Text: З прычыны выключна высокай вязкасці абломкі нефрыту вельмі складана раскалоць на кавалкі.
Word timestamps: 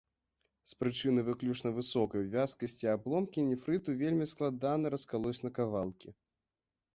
З 0.69 0.77
прычыны 0.79 1.21
выключна 1.27 1.71
высокай 1.75 2.25
вязкасці 2.35 2.89
абломкі 2.95 3.45
нефрыту 3.51 3.89
вельмі 4.01 4.25
складана 4.33 4.85
раскалоць 4.97 5.37
на 5.47 5.51
кавалкі. 5.61 6.09